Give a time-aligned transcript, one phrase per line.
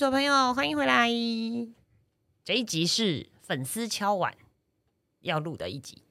[0.00, 1.10] 主的朋友，欢迎回来。
[2.42, 4.32] 这一集是粉丝敲碗
[5.20, 6.02] 要录的一集，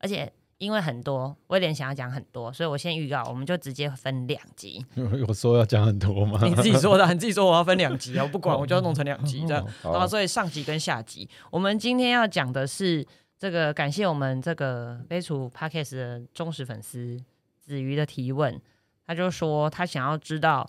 [0.00, 4.84] 而且因为很多威廉想要讲很多，所以我先预告，我们就直接分两集。
[4.94, 6.38] 有说要讲很多吗？
[6.44, 9.66] 你自己说的，你自己说我要分两集啊， 我不管，我就要弄成两集这样。
[9.80, 13.02] 好然后所以上集跟下集，我们今天要讲的是
[13.38, 17.18] 这个，感谢我们这个杯楚 Podcast 的忠实粉丝
[17.56, 18.60] 子瑜的提问，
[19.06, 20.68] 他就说他想要知道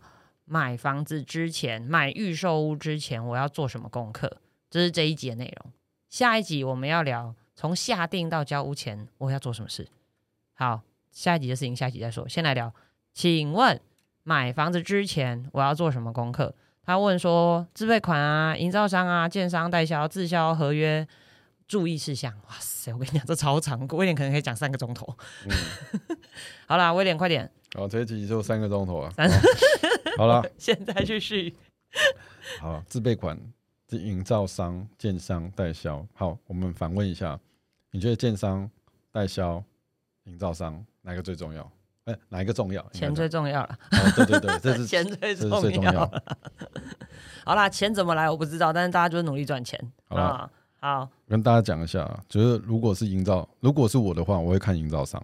[0.51, 5.71] 买房子之前，买预售屋之前我要做什么功课，这是这一集的内容。
[6.09, 9.87] 下一集我们要聊从下定到交屋前我要做什么事。
[10.55, 10.81] 好，
[11.11, 12.73] 下一集的事情下一集再说，先来聊。
[13.13, 13.79] 请问
[14.23, 16.55] 买房子之前我要做什么功课？
[16.83, 21.07] 他问说自备款啊、营造商啊、建商代销、自销合约
[21.67, 22.33] 注意事项。
[22.47, 25.15] 哇塞，我跟你讲，这超长，威廉可能可以讲三个钟头。
[25.45, 26.17] 嗯，
[26.65, 29.11] 好啦，威廉快点，好，这一集就三个钟头啊。
[29.11, 29.29] 三
[30.17, 31.55] 好了，现在去续。
[32.59, 33.39] 好，自备款、
[33.87, 36.05] 这营造商、建商、代销。
[36.13, 37.39] 好，我们反问一下，
[37.91, 38.69] 你觉得建商、
[39.11, 39.63] 代销、
[40.25, 41.71] 营造商哪个最重要？
[42.05, 42.83] 哎、哪一个重要？
[42.91, 43.77] 钱最重要了，
[44.15, 46.11] 对对对，这是 钱最重要。
[47.45, 50.51] 好啦，钱怎么来我不知道，但是大家就是努力赚钱好啦啊。
[50.81, 55.23] 好，跟大家讲一下啊，就是如果是营造，如果是我的话，我会看营造商。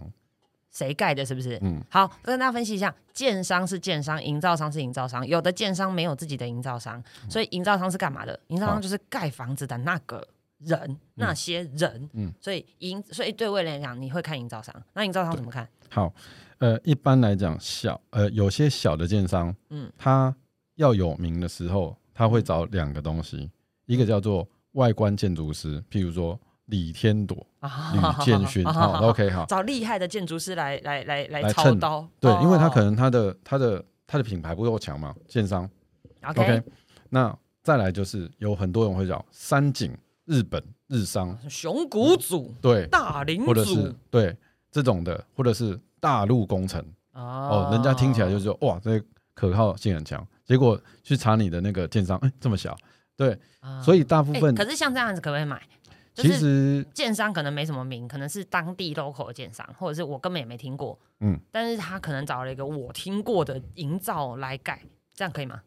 [0.76, 1.24] 谁盖的？
[1.24, 1.58] 是不是？
[1.62, 5.26] 嗯，好，跟大家分析一下，建商是建商，营造商是营造商。
[5.26, 8.38] 有的建商没有自己的营造商，所以营造商是干嘛的？
[8.48, 12.10] 营造商就是盖房子的那个人，那些人。
[12.12, 14.74] 嗯所以营，所以对未来来讲，你会看营造商。
[14.92, 15.66] 那营造商怎么看？
[15.88, 16.12] 好，
[16.58, 20.36] 呃，一般来讲，小呃有些小的建商，嗯嗯，他
[20.74, 23.50] 要有名的时候，他会找两个东西，
[23.86, 32.06] 一个叫做外观建筑师，譬如说李天朵、啊吕建勋， 好，OK，好，找厉害的建筑师来来来来操刀。
[32.20, 35.68] 对，哦因为他可能他的他的他的品牌不够强嘛，建商。
[36.22, 36.62] OK，,
[37.08, 44.36] 那再来就是有很多人会找三井、日本、日商，熊谷组、对，大林或者是组对
[44.72, 46.84] 这种的，或者是大陆工程。
[47.12, 49.00] 哦，人家听起来就是说哇，这
[49.34, 52.76] 可靠性很强，结果去查你的那个建商，哎、这么小，
[53.16, 53.80] 对，啊。
[53.80, 55.62] 所以大部哎分、可是像这样子可不可以买？
[56.16, 64.82] 就其实建商可能没什么名，可能是当地 local 的建商，或者是我根本也没听过，嗯，但是他可能找了一个我听过的营造来盖，
[65.14, 65.60] 这样可以吗？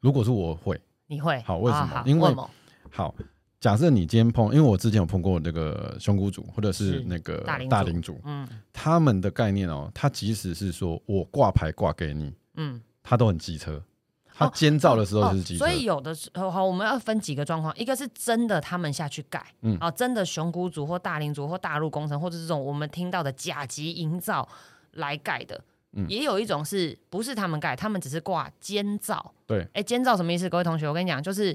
[0.00, 0.78] 如果是我会。
[1.06, 1.40] 你会？
[1.40, 2.02] 好为什么？
[2.04, 2.36] 因为
[2.90, 3.14] 好。
[3.60, 7.70] 假设你今天碰，因为我之前有碰过那个胸骨组或者是是那个大领主。
[7.70, 8.48] 大领主，嗯。
[8.72, 13.80] 他们的概念哦，他即使是说我挂牌挂给你，嗯，他都很机车，
[14.34, 24.48] 他监造的时候就是机车，哦所以有的时候好，我们要分几个状况，一个是真的他们下去盖，嗯哦，真的熊谷组或大林组或大陆工程，或者是这种我们听到的甲级营造
[24.92, 25.62] 来盖的。
[25.94, 29.34] 嗯也有一种是不是他们盖，他们只是挂监造。
[29.46, 30.48] 对，哎，监造什么意思？
[30.48, 31.54] 各位同学，我跟你讲，就是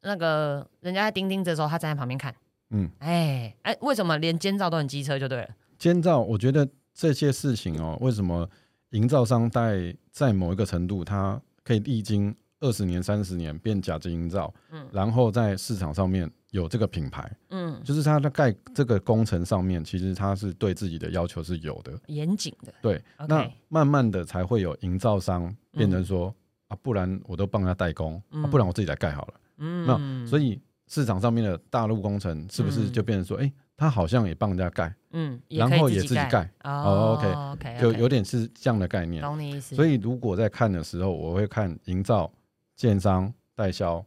[0.00, 2.34] 那个人家在钉钉子的时候，他站在旁边看。
[2.70, 5.48] 嗯，哎哎，为什么连监造都很机车就对了？
[5.78, 8.48] 监造，我觉得这些事情哦，为什么
[8.92, 14.86] 营造商在在某一个程度，它可以历经二十年、三十年变甲级营造，嗯。
[14.92, 21.92] 然后在市场上面有这个品牌，嗯，就是它在盖这个工程上面，其实它是对自己的要求是有的。
[22.06, 22.72] 严谨的。
[22.80, 26.32] 对那慢慢的才会有营造商变成说、
[26.68, 28.44] 啊，不然我都帮他代工，嗯。
[28.44, 29.34] 啊、不然我自己来盖好了。
[29.58, 39.22] 嗯，所以市场上面的大陆工程是不是就变成说，哎、他好像也帮人家盖，嗯，然后也自己盖哦哦 OK，就有点是这样的概念。
[39.22, 39.76] 懂你意思。
[39.76, 42.32] 所以如果在看的时候，我会看营造、
[42.74, 44.04] 建商、代销，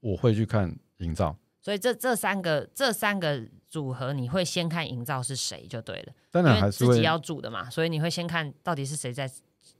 [0.00, 1.36] 我会去看营造。
[1.60, 9.28] 所以这这三个这三个组合，你会先看营造是谁就对了，当然还是会自己要住的嘛，所以你会先看到底是谁在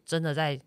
[0.04, 0.60] 真的在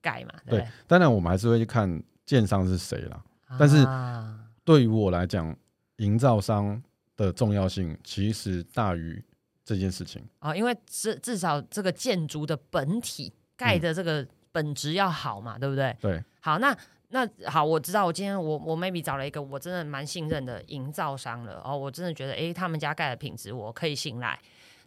[0.00, 3.22] 盖嘛，对当然我们还是会去看建商是谁啦。
[3.50, 3.56] 对？
[3.58, 5.54] 但是啊对于我来讲，
[5.98, 6.82] 营造商
[7.16, 9.22] 的重要性其实大于
[9.64, 10.22] 这件事情。
[10.40, 15.96] 哦，因为至至少这个建筑的本体盖的这个本质要好嘛，对不对？
[16.00, 16.76] 对，好，那
[17.08, 24.38] 那好，我知道，我今天我我 maybe 找了一个我真的蛮信任的营造商了，哦，我真的觉得诶，他们家盖的品质我可以信赖。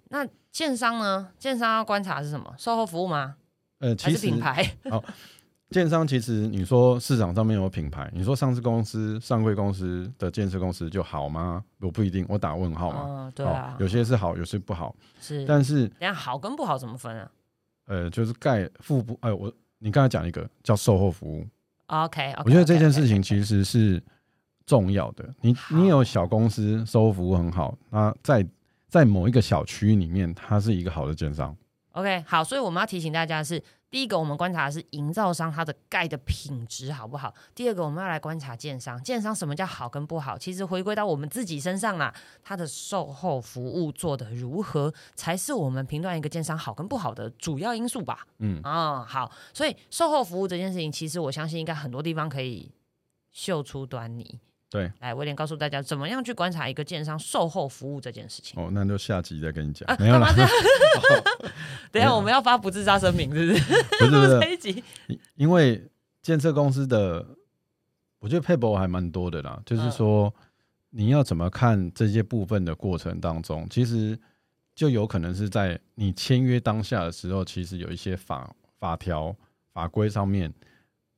[0.10, 1.32] 那建商呢？
[1.38, 2.54] 建商要观察是什么？
[2.58, 3.36] 售后服务吗？
[3.80, 4.76] 呃，还其实是品牌？
[5.70, 11.64] 建商其实你说市场上面有品牌，你说上市公司、上柜公司的建设公司就好吗？
[11.82, 13.06] 我不一定，我打问号嘛。
[13.08, 14.96] 嗯，对哦啊，有些是好，有些不好。
[15.20, 15.46] 是。
[15.46, 17.30] 但是等一下好跟不好怎么分啊
[17.88, 21.46] 呃，就是盖腹部，哎、我你刚才讲一个叫售后服务
[21.88, 24.02] ，？OK，, 我觉得这件事情其实是
[24.66, 25.28] 重要的。
[25.42, 28.46] 你你有小公司售后服务很好，那在
[28.88, 31.56] 在某一个小区里面，它是一个好的建商。
[31.98, 33.60] OK，好，所以我们要提醒大家的是，
[33.90, 42.14] 第一个我们观察的是营造商它的钙的品质好不好，第二个我们要来观察建商，建商什么叫好跟不好，其实回归到我们自己身上啦，
[42.44, 48.28] 它的售后服务做得如何，才是我们评断一个建商好跟不好的主要因素吧。
[48.38, 52.72] 嗯，啊、好，所以售后服务这件事情，其实我相信应该很多地方可以
[53.32, 54.40] 嗅出端倪。
[54.70, 58.62] 对，来，威廉告诉大家怎么样去观察一个建商售后服务这件事情。
[58.62, 59.88] 哦，那就下集再跟你讲。
[59.88, 60.34] 啊，没有啦。
[60.34, 61.24] 干嘛，这样？
[61.92, 63.84] 等一下我们要发不自杀声明，是不是？
[64.00, 64.40] 不是不是。
[64.42, 64.84] 这，一集。
[65.08, 65.82] 因因为
[66.22, 67.26] 建设公司的，
[68.20, 70.36] 我觉得配博还蛮多的啦，就是嗯说
[70.90, 74.20] 你要怎么看这些部分的过程当中，其实
[74.76, 79.34] 就有可能是在你签约当下的时候，其实有一些法法条
[79.72, 80.54] 法规上面，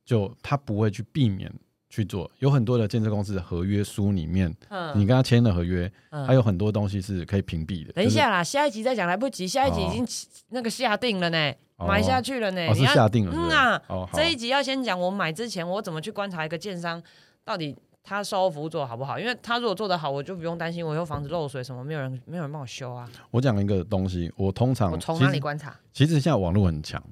[0.04, 1.52] 就他不会去避免
[1.90, 7.92] 去做，有很多的建设公司的合约书里面，嗯你跟他签了合约，嗯还有很多东西是可以屏蔽的。
[7.92, 12.68] 等一下啦，下一集再讲来不及，下一集已经起那个下定了呢，哦买下去了呢。
[12.68, 17.02] 哦，是你要下定了是是，嗯啊哦，这一集要先讲我买之前我怎么去观察一个建商
[17.44, 23.08] 到底他售后服务做得好不好，因为他如果做得好，我就不用担心我有房子漏水什么，没有人没有人帮我修啊。
[23.32, 25.74] 我讲一个东西，我通常我从哪里观察？
[25.92, 27.02] 其实现在网络很强，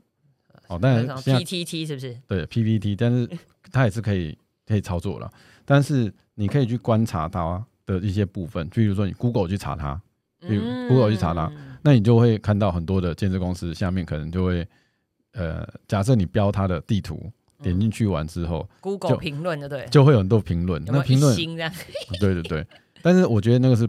[0.68, 2.16] 哦，但那种是现在 PTT 是不是？
[2.28, 3.28] 对 PPT，但是
[3.72, 5.28] 它也是可以可以操作了。
[5.64, 10.00] 但是你可以去观察它的一些部分，比如说你 Google 去查它，
[10.40, 14.66] 比如 Google 去查它嗯那你就会看到很多的建设公司下面可能就会，
[15.32, 17.30] 呃，假设你标它的地图，
[17.62, 20.82] 点进去完之后，Google 就评论就对，就会有很多评论。
[20.86, 21.34] 那评论？
[22.20, 22.66] 对对对，
[23.00, 23.88] 但是我觉得那个是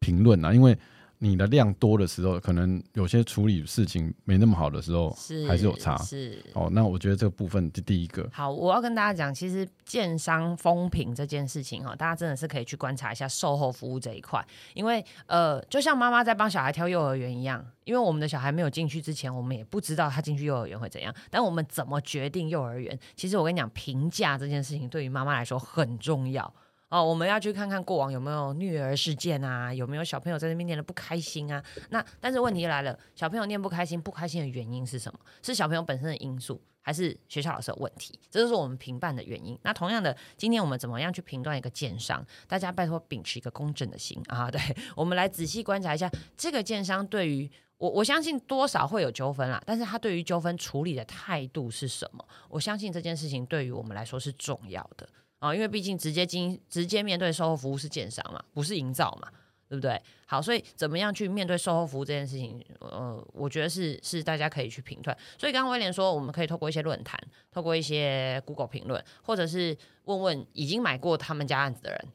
[0.00, 0.76] 评论啊，因为
[1.22, 5.94] 你的量多的时候，可能有些处理事情没那么好的时候，是还是有差。
[5.98, 6.42] 是。
[6.54, 8.26] 哦，那我觉得这个部分是第一个。
[8.32, 22.98] 好，我要跟大家讲，其实建商风评这件事情哈，大家真的是可以去观察一下售后服务这一块，因为呃，就像妈妈在帮小孩挑幼儿园一样，因为我们的小孩没有进去之前，我们也不知道他进去幼儿园会怎样，但我们怎么决定幼儿园？
[23.14, 26.50] 其实我跟你讲，评价这件事情对于妈妈来说很重要。
[26.90, 31.64] 哦，我们要去看看过往有没有虐儿事件啊，有没有小朋友在那边念的不开心啊？
[31.90, 35.18] 那但是问题来了，小朋友念不开心，不开心的原因是什么？
[35.42, 38.18] 是小朋友本身的因素，还是学校老师的问题？
[38.28, 39.56] 这就是我们评判的原因。
[39.62, 42.26] 那同样的，今天我们怎么样去评断一个建商？
[42.48, 44.50] 大家拜托秉持一个公正的心啊！
[44.52, 44.60] 对
[44.96, 47.50] 我们来仔细观察一下这个建商对于。
[47.78, 52.22] 我我相信多少会有纠纷啦，但是他对于纠纷处理的态度是什么？
[52.50, 55.08] 我相信这件事情对于我们来说是重要的
[55.40, 59.28] 啊，因为毕竟直接经直接面对售后服务是建商嘛，不是营造嘛，
[59.68, 60.00] 对不对？
[60.26, 65.16] 好，所以怎么样去面对售后服务这件事情，呃，我觉得是是大家可以去评断。
[65.36, 67.18] 所以刚刚威廉说，我们可以透过一些论坛，
[67.50, 72.08] 透过一些 Google 评论，或者是问问已经买过他们家案子的人，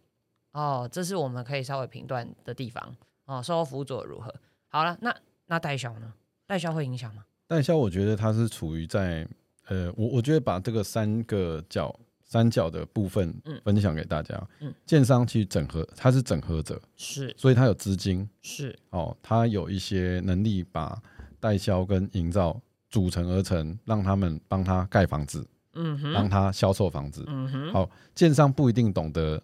[0.54, 2.96] 哦，这是我们可以稍微评断的地方。
[3.26, 4.34] 哦，售后服务做的如何？
[4.68, 5.16] 好了，那
[5.48, 6.14] 那代销呢？
[6.46, 7.26] 代销会影响吗？
[7.48, 9.28] 代销我觉得它是处于在
[9.68, 11.94] 呃，我我觉得把这个三个角
[12.26, 13.62] 三角的部分嗯。
[13.64, 14.42] 分享给大家。
[14.60, 14.74] 嗯。
[14.86, 17.34] 建商去整合，他是整合者，是。
[17.38, 18.28] 所以他有资金。
[18.42, 21.02] 是，哦，他有一些能力把
[21.40, 27.24] 代销跟营造组成而成，让他们帮他盖房子，嗯哼，让他销售房子。
[27.28, 29.42] 嗯哼，好，建商不一定懂得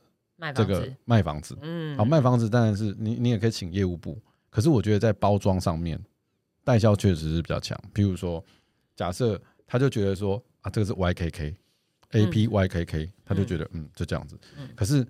[0.56, 4.18] 这个卖房子，嗯，好，卖房子当然是你，你也可以请业务部。
[4.50, 6.00] 可是我觉得在包装上面，
[6.64, 7.80] 代销确实是比较强。
[7.94, 8.44] 比如说，
[8.96, 10.94] 假设他就觉得说啊，这个是
[12.12, 14.68] YKK，A P YKK，他就觉得嗯就这样子嗯。
[14.76, 15.06] 可是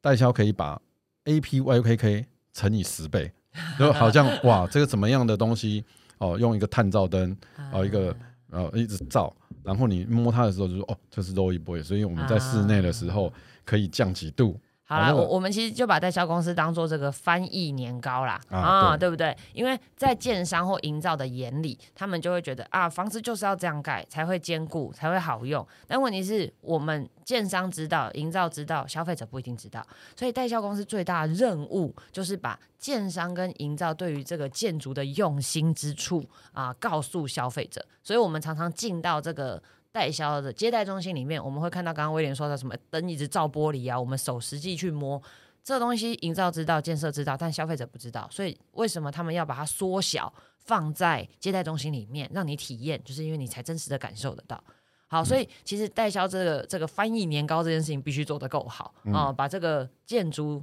[0.00, 0.80] 代销可以把
[1.24, 3.32] A P YKK 乘以十倍，
[3.78, 5.84] 就好像哇，这个怎么样的东西
[6.18, 7.36] 哦，用一个探照灯
[7.72, 8.16] 哦一个啊
[8.50, 13.32] 然后一直照，然后你摸它的时候就说哦，这是 Lowboy，所以我们在室内的时候
[13.64, 14.60] 可以降几度。
[14.86, 19.34] 好啦，我我们其实就把代销公司当做这个翻译年糕啦，啊啊，对对不对？
[19.54, 25.66] 因为在建商或营造的眼里，他们就会觉得啊，房子就是要这样盖才会坚固，才会好用。
[25.86, 29.82] 但问题是我们建商知道，营造知道，消费者不一定知道，
[30.14, 36.22] 所以代销公司最大的任务就是把建商跟营造对于这个建筑的用心之处
[36.52, 37.82] 啊，告诉消费者。
[38.02, 39.62] 所以我们常常进到这个。
[39.94, 45.22] 代销的接待中心里面，我们会看到刚刚威廉说的什么灯一直照玻璃啊，我们手实际去摸
[45.62, 48.28] 这东西，营造知道、建设知道，但消费者不知道。
[48.28, 54.60] 所以为什么他们要把它缩小放在接待中心里面，让你体验，就是因为你才真实的感受得到。
[55.06, 60.60] 好，所以其实代销这个这个翻译年糕这件事情必须做得够好啊、把这个建筑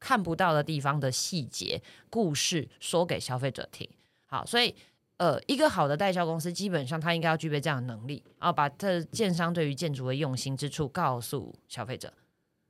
[0.00, 3.88] 看不到的地方的细节故事说给消费者听。
[4.26, 4.74] 好，所以
[5.22, 12.12] 呃，一个好的代销公司基本上它应该要具备这样的能力啊，把这建商对于建筑的用心之处告诉消费者。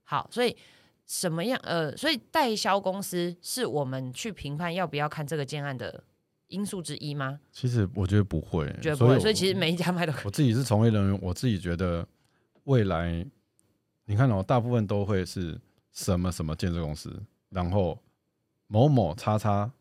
[0.04, 0.54] 好，所以
[1.06, 6.04] 什么样呃，所以代销公司是我们去评判要不要看这个建案的
[6.49, 7.40] 因素之一吗？
[7.50, 10.25] 其实我觉得不会，觉得不会，所以我其实每一家卖都可以。
[10.26, 12.06] 我自己是从业人员，我自己觉得
[12.64, 13.25] 未来，
[14.04, 15.59] 你看哦，大部分都会是
[15.90, 17.11] 什么什么建设公司，
[17.49, 17.99] 然后
[18.66, 19.73] 某某叉叉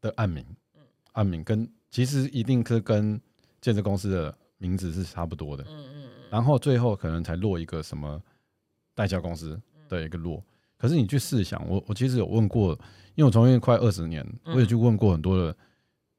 [0.00, 0.46] 的案名，
[0.76, 0.82] 嗯
[1.14, 3.20] 案名跟其实一定是跟
[3.60, 8.20] 建设公司的名字是差不多的，嗯嗯嗯，然后最后可能才落一个什么
[8.94, 10.42] 代销公司的一个落。
[10.78, 12.72] 可是你去试想，我我其实有问过，
[13.14, 14.54] 因为我从业快二十年，嗯。
[14.54, 15.56] 我也去问过很多的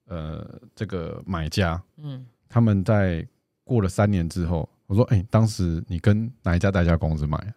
[0.05, 3.27] 呃这个买家，嗯，他们在
[3.63, 7.53] 过了三年之后，我说：“哎、当时你跟哪一家代销公司买？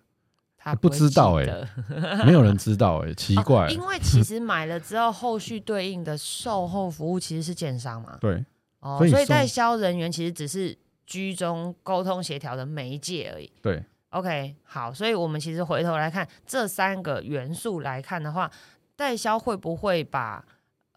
[0.62, 1.68] 他不知道哎、欸
[2.26, 3.66] 没有人知道、哎，奇怪。
[3.70, 8.44] 因为其实买了之后，后续对应的售后服务其实是建商嘛，对
[8.80, 10.76] 哦，所以所以代销人员其实只是
[11.06, 13.50] 居中沟通协调的媒介而已。
[13.62, 18.50] 对，OK，好，所以我们其实回头来看这三个元素来看的话，
[18.94, 20.44] 代销会不会把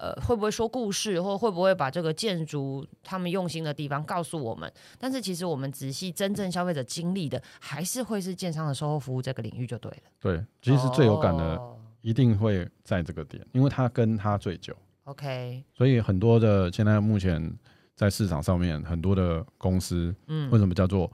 [0.04, 4.70] 呃会不会说故事，或会不会把这个建筑他们用心的地方告诉我们？
[5.00, 10.04] 但是其实我们仔细真正消费者经历的，还是会是建商的售后服务这个领域就对了。
[10.20, 17.58] 对，其实最有感的哦一定会在这个点，因为他跟他最久，OK，所以很多的现在目前
[17.96, 21.10] 在市场上面很多的公司，嗯为什么叫做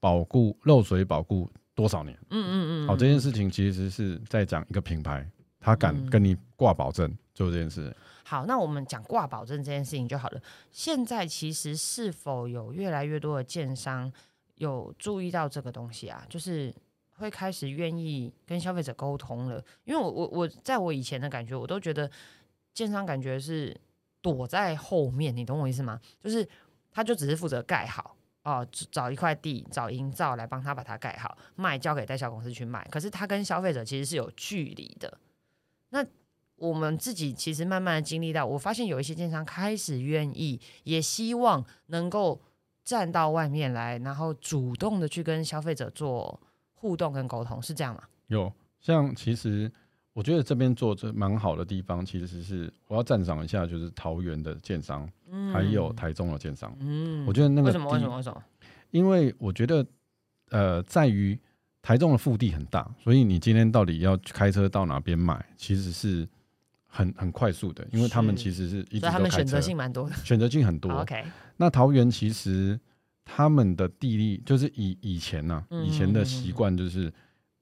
[0.00, 2.18] 保固漏水保固多少年？
[2.30, 5.24] 嗯嗯嗯，好，这件事情其实是在讲一个品牌，
[5.60, 7.94] 他敢嗯跟你挂保证做这件事。
[8.28, 10.42] 好，那我们讲挂保证这件事情就好了。
[10.72, 14.12] 现在其实是否有越来越多的建商
[14.56, 16.26] 有注意到这个东西啊？
[16.28, 16.74] 就是
[17.18, 19.64] 会开始愿意跟消费者沟通了。
[19.84, 22.10] 因为我我我在我以前的感觉，我都觉得
[22.74, 23.80] 建商感觉是
[24.20, 26.00] 躲在后面，你懂我意思吗？
[26.20, 26.44] 就是
[26.90, 28.16] 他就只是负责盖好。
[28.42, 32.84] 哦，找一块地，找营造来帮他把它盖好，卖交给代销公司去卖。
[32.90, 35.16] 可是他跟消费者其实是有距离的。
[35.90, 36.04] 那
[36.56, 42.40] 我们自己其实慢慢的经历到，我发现有一些建商开始愿意，也希望能够
[42.84, 46.40] 站到外面来，然后主动的去跟消费者做
[46.74, 48.02] 互动跟沟通，是这样吗？
[48.28, 49.70] 有像其实
[50.12, 56.74] 我觉得这边做这蛮好的地方，其实是我要赞赏一下，就是桃园的建商，嗯还有台中的建商。
[56.80, 57.90] 嗯我觉得那个为什么？
[57.92, 58.16] 为什么？
[58.16, 58.42] 为什么？
[58.92, 59.84] 因为我觉得
[60.50, 61.38] 呃，在于
[61.82, 66.26] 台中的腹地很大，所以你今天到底要开车到哪边买，其实是
[66.96, 70.16] 很很快速的，因为他们其实是一直所以他都开车们选择，性蛮多的。
[70.24, 70.90] 选择性很多。
[70.92, 71.22] OK，
[71.56, 72.78] 那桃园其实
[73.24, 77.12] 他们的地利就是以以前呐、嗯以前的习惯就是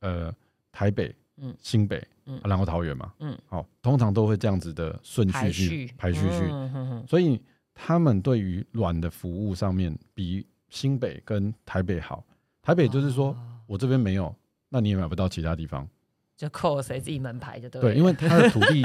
[0.00, 0.32] 呃
[0.70, 7.40] 台北、嗯新北，嗯然后桃园嘛，嗯，好，通常都会这样子的顺序去序排序序，嗯哼哼所以
[7.74, 12.24] 他们对于软的服务上面比新北跟台北好。
[12.62, 13.36] 台北就是说、哦
[13.66, 14.34] 我这边没有，
[14.68, 15.88] 那你也买不到其他地方。
[16.36, 17.88] 就扣谁自己门牌就对了。
[17.88, 18.84] 对，因为他的土地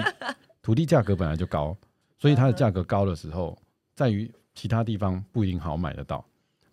[0.62, 1.76] 土地价格本来就高，
[2.18, 3.58] 所以它的价格高的时候，
[3.96, 6.24] 在于其他地方不一定好买得到，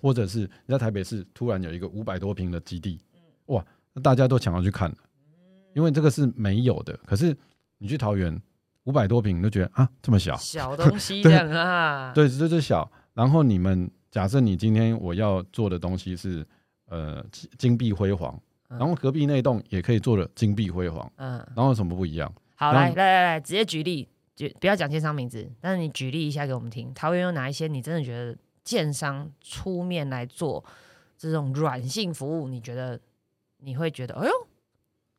[0.00, 3.00] 或者是你在台北市突然有一个五百多平的基地，
[3.47, 4.97] 哇，那大家都抢要去看了，
[5.75, 6.99] 因为这个是没有的。
[7.07, 7.37] 可是
[7.78, 8.40] 你去桃园
[8.85, 12.90] 五百多平，你就觉得啊这么小，小东西这样 啊，对，这就小。
[13.14, 16.45] 然后你们假设你今天我要做的东西是
[16.87, 18.38] 呃金金碧辉煌，
[18.69, 22.33] 嗯然后隔壁那栋也可以做的金碧辉煌，嗯，然后有什么不一样？
[22.57, 26.93] 好，来来来来，直接举例，举不要讲建商名字，但是你举例一下给我们听。
[26.95, 30.65] 桃园有哪一些你真的觉得建商出面来做
[31.19, 32.99] 这种软性服务，你觉得
[33.59, 34.33] 你会觉得，哎呦，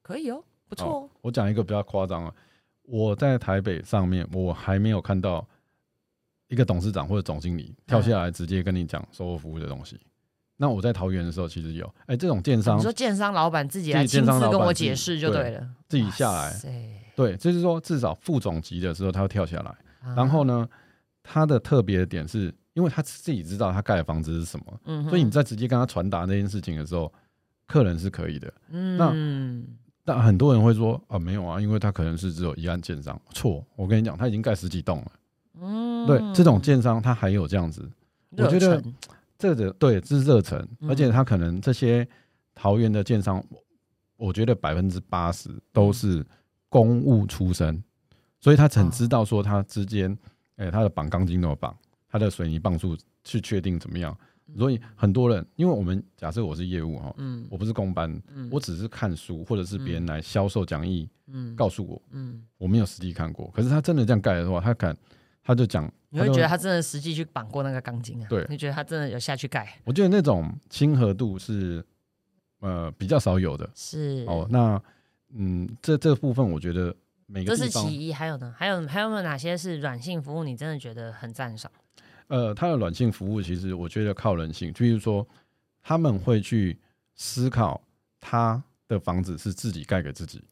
[0.02, 2.34] 可以哦，不错哦，我讲一个比较夸张啊，
[2.82, 5.48] 我在台北上面，我还没有看到
[6.48, 10.00] 一个董事长或者总经理跳下来直接跟你讲售后服务的东西。
[10.58, 16.54] 那我在桃园的时候，其实有，哎、这种建商你说建商老板自己来亲自跟我解释就对了，自己下来
[17.16, 19.70] 对，就是说至少副总级的时候，他会跳下来。
[20.02, 20.68] 啊然后呢，
[21.24, 27.12] 他的特别的点是，因为他自己知道他盖的房子是什么，嗯所以你在直接跟他传达那件事情的时候，
[27.68, 28.54] 客人是可以的。
[28.70, 33.20] 嗯，那但很多人会说啊，没有啊，因为他可能是只有一案建商。
[33.34, 35.12] 错，我跟你讲，他已经盖十几栋了。
[35.60, 37.90] 嗯对，这种建商他还有这样子，
[38.38, 38.82] 我觉得
[39.38, 42.08] 这个对，这是热忱，嗯而且他可能这些
[42.56, 43.44] 桃园的建商，
[44.16, 46.26] 我觉得百分之八十都是
[46.70, 47.84] 公务出身，
[48.40, 50.18] 所以他很知道说他之间，
[50.56, 51.76] 哎、他的绑钢筋怎么绑，
[52.10, 54.18] 他的水泥磅数去确定怎么样。
[54.58, 58.48] 所以很多人，因为我们假设我是业务哈，嗯我不是公班，嗯。
[58.50, 61.54] 我只是看书或者是别人来销售讲义嗯。
[61.54, 63.52] 告诉我，嗯，我没有实际看过。
[63.54, 64.96] 可是他真的这样盖的话，他敢，
[65.48, 68.28] 他就讲，你会就觉得他真的实际去绑过那个钢筋啊？
[68.28, 69.80] 对你觉得他真的有下去盖？
[69.86, 71.82] 我觉得那种亲和度是
[72.60, 74.46] 呃比较少有的是哦。
[74.50, 74.82] 那
[75.30, 76.94] 嗯，这这部分我觉得
[77.28, 78.54] 每个这是其一，还有呢？
[78.58, 80.44] 还有还有没有哪些是软性服务？
[80.44, 81.72] 你真的觉得很赞赏？
[82.28, 85.26] 呃，他的软性服务其实我觉得靠人性，就是说
[85.82, 86.78] 他们会去
[87.16, 87.82] 思考
[88.20, 90.44] 他的房子是自己盖给自己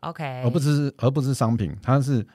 [0.00, 2.26] ，OK，而不是而不是商品，他是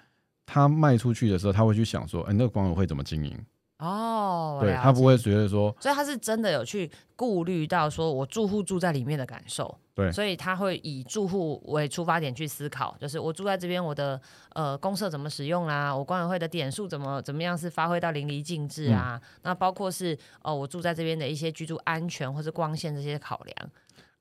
[0.47, 3.37] 他卖出去的时候，他会去想说，哎、那个管委会怎么经营？
[3.79, 10.11] 哦，对他不会觉得说，所以他是真的有去顾虑到说我住户住在里面的感受，对。
[10.11, 14.19] 所以他会以住户为出发点去思考，就是我住在这边，我的
[14.55, 19.39] 呃公社怎么使用啦，我管委会的点数怎么怎么样是发挥到淋漓尽致啊，嗯。
[19.43, 23.69] 那包括是哦、我住在这边的一些居住安全或是光线这些考量，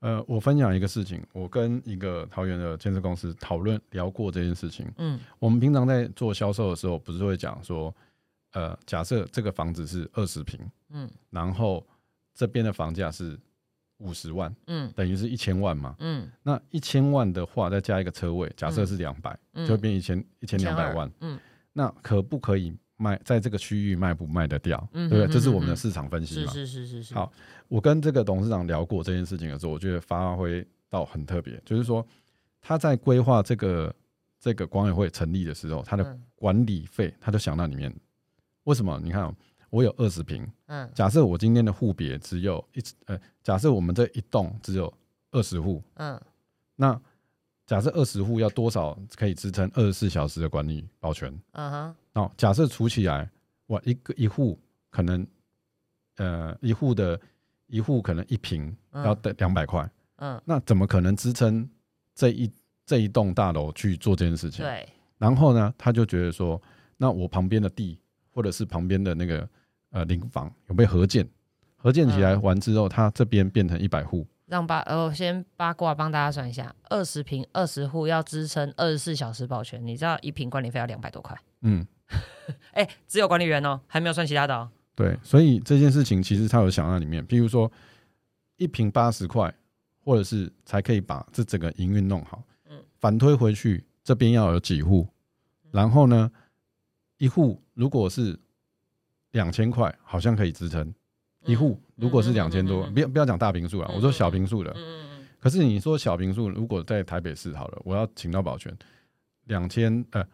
[0.00, 4.86] 呃，我分享一个事情，我跟一个桃园的建设公司讨论聊过这件事情。
[4.98, 7.94] 嗯我们平常在做销售的时候，不是会讲说，
[8.52, 10.60] 呃，假设这个房子是二十平，
[10.90, 11.84] 嗯然后
[12.34, 13.38] 这边的房价是
[13.98, 15.96] 五十万，嗯等于是一千万嘛。
[15.98, 21.10] 嗯那一千万的话，再加一个车位，假设是两百、嗯，就会变一千一千两百万。
[21.20, 21.38] 嗯
[21.72, 24.76] 那可不可以卖在这个区域卖不卖得掉？
[24.92, 25.30] 嗯对不对？
[25.30, 26.52] 嗯这是我们的市场分析是嘛。
[26.52, 27.32] 是是是是，好
[27.68, 32.06] 我跟这个董事长聊过这件事情的时候，我觉得发挥到很特别，就是说
[32.60, 33.94] 他在规划这个
[34.40, 37.94] 这个管委会成立的时候，他的嗯管理费他就想到里面。
[38.64, 39.00] 为什么？
[39.02, 39.34] 你看哦、
[39.70, 44.92] 我有二十平，嗯假设我今天的户别只有一呃，假设我们这一栋只有
[45.30, 46.20] 二十户，嗯
[46.74, 47.00] 那
[47.64, 51.32] 假设二十户要多少可以支撑二十四小时的管理保全？
[51.52, 53.30] 嗯哼哦，假设除起来，
[53.66, 54.58] 哇，一个一户
[54.90, 55.26] 可能，
[56.16, 57.20] 呃，一户的
[57.66, 61.68] 一户可能一平要嗯得两百块，嗯，那怎么可能支撑
[62.14, 62.50] 这一
[62.86, 64.64] 这一栋大楼去做这件事情？
[64.64, 66.60] 对，然后呢，他就觉得说，
[66.96, 69.46] 那我旁边的地或者是旁边的那个
[69.90, 71.28] 呃邻房有被合建，
[71.76, 72.42] 合建起来嗯。
[72.42, 81.86] 完之后，他这边变成一百户，让八呃，我先八卦帮大家算一下，二十平二十户要支撑二十四小时保全，你知道一平管理费要两百多块，嗯，
[82.72, 84.68] 哎、只有管理员哦，还没有算其他的哦。
[84.94, 87.70] 对，所以这件事情其实他有想到里面，譬如说
[88.56, 89.52] 一平八十块，
[90.02, 92.42] 或者是才可以把这整个营运弄好。
[92.70, 95.06] 嗯反推回去这边要有几户，
[95.70, 96.30] 然后呢，
[97.18, 98.38] 一户如果是
[99.32, 100.92] 两千块，好像可以支撑
[101.44, 101.78] 一户。
[101.94, 104.72] 如果是两千多，不要不要讲大平数了，我说小平数的。
[104.76, 108.76] 嗯可是你说小平数，如果在台北市好了，我要请到保全，
[109.44, 110.26] 两千呃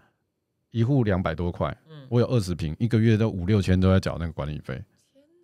[0.72, 4.82] 一户两百多块，嗯我有二十平，一个月都五六千都在缴那个管理费。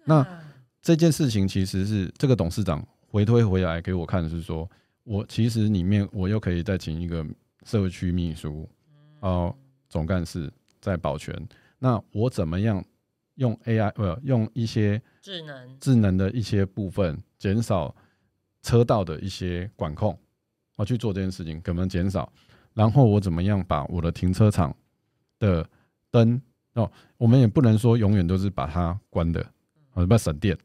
[0.04, 0.40] 那啊
[0.82, 4.68] 这件事情其实是这个董事长回推回来给我看的是说，
[5.04, 7.24] 我其实里面我又可以再请一个
[7.64, 8.68] 社区秘书，
[9.20, 9.54] 哦、
[9.88, 11.34] 总干事在保全。
[11.78, 12.82] 那我怎么样
[13.34, 17.94] 用 AI 呃用一些智能，智能的一些部分，减少
[18.62, 20.18] 车道的一些管控，
[20.76, 22.32] 我去做这件事情，可能减少。
[22.72, 24.74] 然后我怎么样把我的停车场
[25.38, 25.66] 的
[26.10, 26.40] 灯
[26.74, 29.40] 哦，我们也不能说永远都是把它关的，
[29.94, 30.56] 啊，不要省电。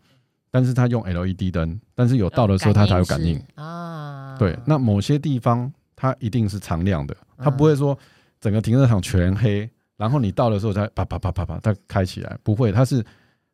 [0.52, 3.42] 但是它用 LED 灯，但是有到的时候它才有感应。
[3.56, 4.38] 啊。
[4.38, 7.98] 对，那某些地方它一定是常亮的，它嗯不会说
[8.40, 13.04] 整个停车场全黑，然后你到的时候才啪啪啪啪啪它开起来，不会，它是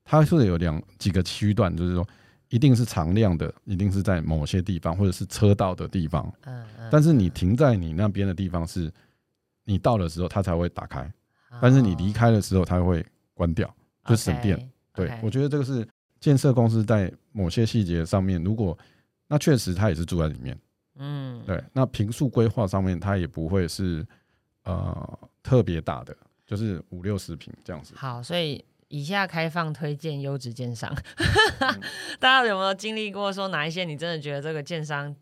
[0.04, 2.06] 它是有两几个区段，就是说
[2.50, 8.92] 一定是常亮的，一定是在某些地方或者是车道的地方，嗯嗯，但是你停在你那边的地方是，
[9.70, 11.08] 你到的时候它才会打开，
[11.62, 13.06] 但是你离开的时候它会
[13.36, 13.72] 关掉，
[14.06, 14.58] 就省电。
[14.96, 15.88] 对我觉得这个是
[16.20, 18.76] 建设公司在某些细节上面，如果
[19.28, 20.60] 那确实它也是住在里面。
[20.96, 24.04] 嗯，对，那平数规划上面，它也不会是
[24.64, 27.94] 呃特别大的，就是五六十平这样子。
[27.96, 30.92] 好，所以以下开放推荐优质建商，
[31.60, 31.80] 嗯
[32.20, 35.16] 大家有没有经历过说哪一些你真的觉得这个建商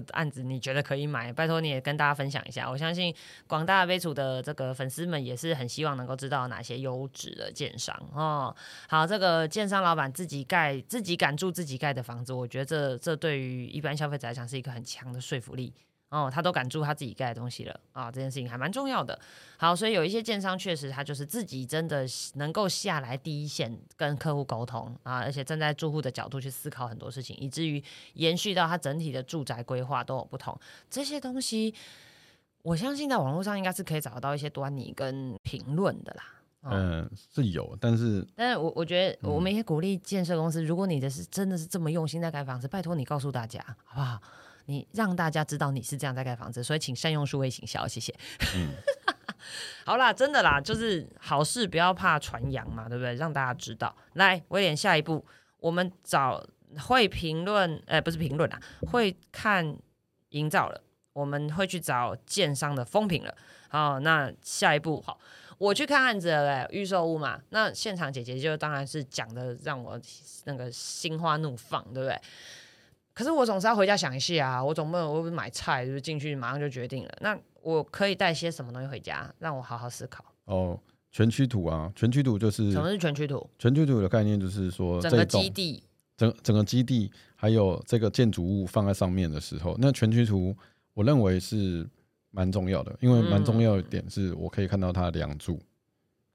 [0.00, 1.32] 的案子你觉得可以买？
[1.32, 2.68] 拜托你也跟大家分享一下。
[2.68, 3.14] 我相信
[3.46, 8.54] 广大微楚的这个粉丝们也是很希望能够知道哪些优质的建商哦。
[8.88, 15.72] 好，这个建商老板自己盖、自己敢住、自己盖的房子，我觉得这这对于一般消费者来讲是一个很强的说服力。
[16.12, 19.18] 哦，他都敢住他自己盖的东西了啊，这件事情还蛮重要的。
[19.56, 30.54] 好，所以有一些建商确实他就是自己真的能够下来第一线跟客户沟通啊，而且站在住户的角度去思考很多事情，以至于延续到他整体的住宅规划都有不同。
[30.90, 31.74] 这些东西，
[32.60, 36.24] 我相信在网络上应该是可以找得到一些端倪跟评论的啦。
[36.60, 44.20] 哦嗯、是有，但是但是我我觉得嗯我们也鼓励建设公司，如果你的是真的是这么用心在盖房子，拜托你告诉大家好不好？
[44.66, 48.14] 你让大家知道你是这样在盖房子，所以请善用数位行销，谢谢。
[48.56, 48.68] 嗯
[49.84, 53.14] 好啦，真的啦，就是好事不要怕传扬嘛，对不对？
[53.16, 53.94] 让大家知道。
[54.14, 55.24] 来，威廉，下一步
[55.58, 56.44] 我们找
[56.78, 58.60] 会评论，呃，不是评论啊，
[58.92, 59.76] 会看
[60.28, 60.80] 营造了。
[61.12, 63.34] 我们会去找建商的风评了。
[63.68, 65.18] 好，那下一步好，
[65.58, 67.40] 我去看案子了，预售屋嘛。
[67.50, 70.00] 那现场姐姐就当然是讲的让我
[70.44, 72.18] 那个心花怒放，对不对？
[73.14, 77.10] 可是我总是要回家想一下啊，我总不能我不是买菜就是进去马上就决定了。
[77.20, 80.24] 那我可以带些什么东西回家，让我好好思考？
[80.46, 80.78] 哦，
[81.10, 83.48] 全区图啊，全区图就是什么是全区图？
[83.58, 85.82] 全区图的概念就是说，整个基地，
[86.16, 90.56] 整整个基地还有这个建筑物放在上面的时候，那全区图
[90.94, 91.86] 我认为是
[92.30, 95.60] 蛮重要的，因为蛮重要的点是我可以看到它的梁柱。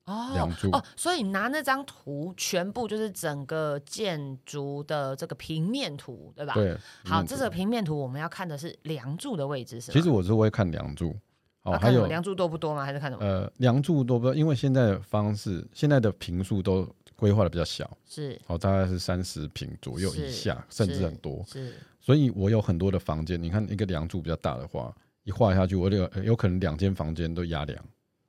[0.08, 6.54] 哦哦，所以拿那张图，全部就是整个建筑的这个平面图，对吧？
[6.54, 6.76] 对。
[7.04, 9.93] 好，这个平面图我们要看的是梁柱的位置，是吗？
[9.93, 11.15] 其实我是会看梁柱。
[11.63, 12.86] 哦，还有梁柱多不多吗？
[12.86, 13.26] 还是看什么？
[13.26, 14.34] 呃，梁柱多不多？
[14.34, 18.39] 因为现在的方式，现在的平数都规划的比较小，是。
[18.48, 21.43] 哦，大概是三十平左右以下，甚至很多。
[21.46, 21.74] 是。
[22.00, 27.86] 所以我有很多的房间，你看一个梁柱比较大的话，一画下去，我有有可能两间房间都压梁。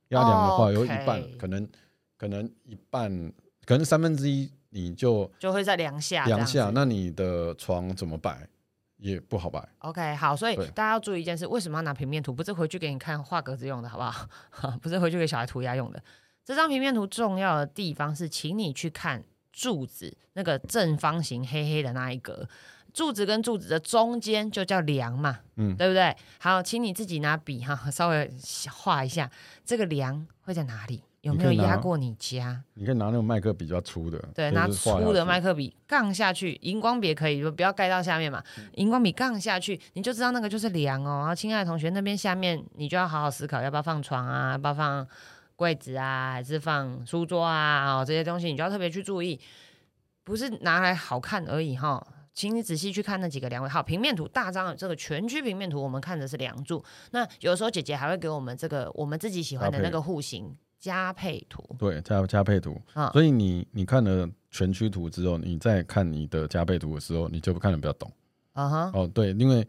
[0.09, 1.68] 压梁的话，有一半可能
[2.16, 3.33] 可能一半，
[3.64, 6.25] 可能三分之一你就就会在梁下。
[6.27, 8.49] 梁下，那你的床怎么摆
[8.97, 9.66] 也不好摆。
[9.79, 12.33] OK，好，所以大家要注意一件事：为什么要拿平面图？
[12.33, 14.77] 不是回去给你看画格子用的，好不好？
[14.83, 16.03] 不是回去给小孩涂鸦用的。
[16.44, 22.49] 这张平面图重要的地方是，请你去看柱子那个正方形黑黑的那一格。
[22.92, 26.14] 柱子跟柱子的中间就叫梁嘛，嗯，对不对？
[26.38, 28.31] 好，请你自己拿笔哈，稍微
[28.70, 29.31] 画一下
[29.64, 31.03] 这个梁会在哪里？
[31.22, 32.62] 有没有压过你家？
[32.74, 38.42] 你可以拿那种麦克比较粗的，对，拿粗的麦克笔杠下去，荧光笔可以，不要盖到下面嘛。
[38.74, 41.18] 荧光笔杠下去，你就知道那个就是梁哦。
[41.18, 44.53] 然后，亲爱的同学，那边下面你就要好好思考，要不要放床啊？
[44.53, 45.07] 要不要放
[45.57, 46.33] 柜子啊？
[46.35, 47.96] 还是放书桌啊？
[47.96, 49.38] 哦，这些东西你就要特别去注意，
[50.22, 52.07] 不是拿来好看而已哈。
[52.38, 56.81] 请你仔细去看那几个梁位，好，平面图大张的这个全区平面图，我们看的是梁柱。
[57.11, 62.81] 那有时候姐姐还会给我们这个我们自己喜欢的那个户型加配图，对，加加配图。
[62.94, 68.09] 啊，所以你你看了全区图之后，你再看你的加配图的时候，你就看的比较懂。
[68.53, 69.66] 啊哈，哦对，因为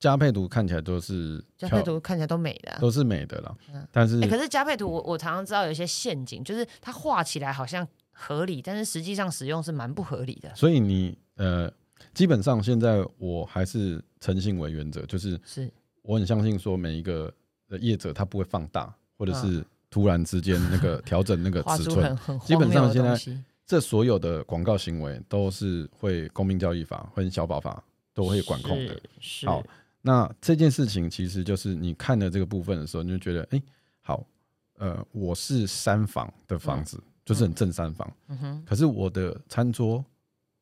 [0.00, 3.56] 加配图看起来都是加配图看起来都美的，都是美的了。
[3.72, 10.52] 嗯，但是可是加配图我我常常知道有一些陷阱，就是它画起来好像合理，但是实际上使用是蛮不合理的。
[10.56, 11.72] 所以你呃。
[12.14, 15.70] 基本上现在我还是诚信为原则，就是是。
[16.02, 17.32] 我很相信说每一个
[17.68, 22.18] 的业者他不会放大，或者是突然之间那个调整那个尺寸。
[22.44, 23.16] 基本上现在
[23.64, 29.00] 这所有的广告行为都是会公民交易法或小保法都会管控的。
[29.46, 29.62] 好，
[30.00, 33.62] 那这件事情其实就是你看了这个部分的时候，你就觉得哎，
[34.00, 34.26] 好，
[34.78, 40.04] 呃，我是三房的房子，就是很正三房，嗯哼，可是我的餐桌。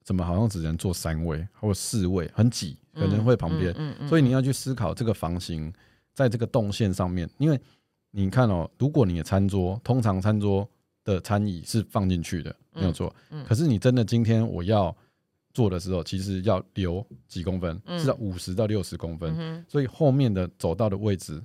[0.02, 3.74] 怎么好像只能坐三位或四位，很挤，可能会旁边，
[4.08, 5.72] 所以你要去思考这个房型
[6.14, 7.60] 在这个动线上面，因为
[8.10, 10.68] 你看哦，如果你的餐桌通常餐桌
[11.04, 13.14] 的餐椅是放进去的，没有错，
[13.46, 14.94] 可是你真的今天我要
[15.52, 21.40] 坐的时候，其实要留几公分，是要五十到六十公分，所以后面的走道的位置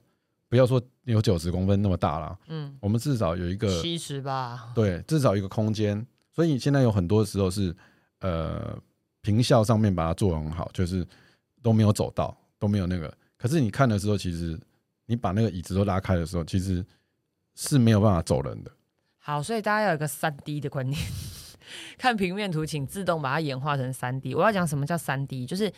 [0.47, 7.75] 不要说有九十公分那么大了，嗯，我们至少有一个七十吧，对，至少一个空间，所以现在有很多时候是。
[8.19, 8.77] 呃，
[9.21, 11.05] 平效上面把它做很好，就是
[11.61, 13.11] 都没有走到，都没有那个。
[13.37, 14.59] 可是你看的时候，其实
[15.05, 16.85] 你把那个椅子都拉开的时候，其实
[17.55, 18.71] 是没有办法走人的。
[19.17, 20.99] 好，所以大家要有个三 D 的观念，
[21.97, 24.33] 看平面图，请自动把它演化成三 D。
[24.35, 25.71] 我要讲什么叫三 D，就是。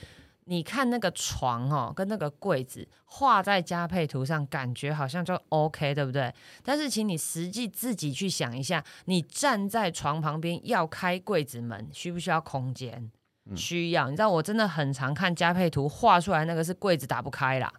[0.49, 6.33] 你看那个床哦，跟那个柜子画在加配图上，感觉好像就 OK，对不对？
[6.63, 13.11] 但是，请你实际自己去想一下，你站在床旁边要开柜子门，需不需要空间？
[13.55, 14.09] 需要。
[14.09, 17.71] 你知道我真的很常看加配图画出来那个是柜子打不开啦，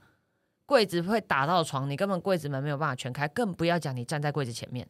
[0.66, 4.86] 柜子会打到床，你根本柜子门没有办法全开，更不要讲你站在柜子前面，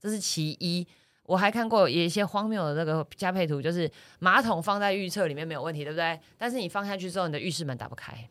[0.00, 0.86] 这是其一。
[1.30, 3.88] 我还看过有一些荒谬的那个加配图，就是
[4.18, 6.18] 马桶放在预测里面没有问题，对不对？
[6.36, 8.28] 但是你放下去之后，你的浴室门打不开，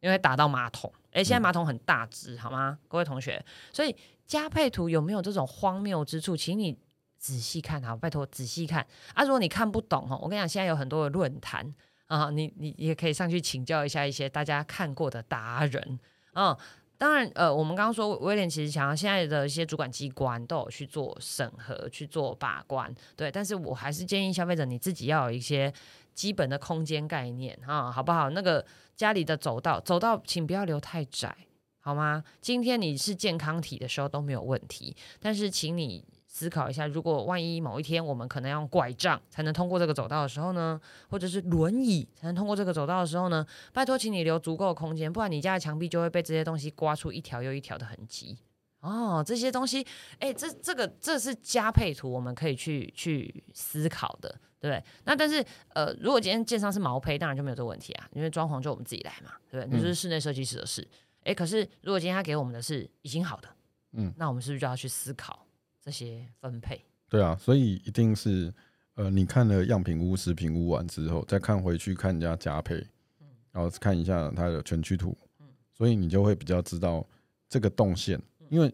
[0.00, 0.90] 因为打到马桶。
[1.12, 3.44] 哎，现在马桶很大只，好吗，各位同学？
[3.74, 3.94] 所以
[4.26, 6.34] 加配图有没有这种荒谬之处？
[6.34, 6.78] 请你
[7.18, 9.22] 仔细看，好，拜托仔细看啊！
[9.22, 11.74] 如果你看不懂哦，我跟你讲，现在有很多的论坛
[12.06, 16.00] 啊，你你也可以上去请教一下一些大家看过的达人
[16.32, 16.56] 啊。
[17.04, 23.30] 当然，呃，我们刚刚说威廉其实想要，现在的一些主管机关都有去做审核、去做把关，对。
[23.30, 25.70] 但是我还是建议消费者你自己要有一些
[26.14, 28.30] 基本的空间概念，哈，好不好？
[28.30, 28.64] 那个
[28.96, 31.36] 家里的走道，走道请不要留太窄，
[31.80, 32.24] 好吗？
[32.40, 36.02] 今天你是健康体的时候都没有问题，但是请你
[36.34, 48.36] 思考一下，如果万一某一天我们可能要用拐杖才能通过这个走道的时候呢，或者是轮椅才能通过这个走道的时候呢，拜托，请你留足够的空间，不然你家的墙壁就会被这些东西刮出一条又一条的痕迹。
[48.80, 49.86] 哦，这些东西，
[50.18, 54.84] 哎，这这个这是加配图，我们可以去去思考的，对不对？
[55.04, 59.68] 那但是，呃，如果今天建商是毛坯，当然就没有这个问题啊，因为装潢就我们自己来嘛，对不对？
[59.70, 60.86] 那就是室内设计师的事。
[61.22, 63.48] 哎，可是如果今天他给我们的是已经好的，
[63.92, 65.43] 嗯，那我们是不是就要去思考
[65.84, 66.80] 这些分配？
[67.10, 68.52] 对啊，所以一定是，
[68.94, 72.74] 呃，你看了样品屋、食品屋完之后，再看回去看人家加配，
[73.52, 77.06] 然后看一下它的全区图，嗯，所以你就会比较知道
[77.48, 78.18] 这个动线。
[78.48, 78.72] 因为